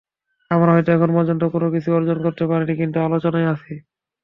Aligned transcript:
আমরা 0.51 0.71
হয়তো 0.71 0.89
এখন 0.91 1.09
পর্যন্ত 1.17 1.43
কোনো 1.53 1.67
কিছু 1.75 1.89
অর্জন 1.97 2.17
করতে 2.25 2.43
পারিনি, 2.49 2.73
কিন্তু 2.81 2.97
আলোচনায় 3.01 3.51
আছি। 3.53 3.73